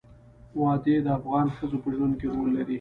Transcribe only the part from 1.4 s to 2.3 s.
ښځو په ژوند کې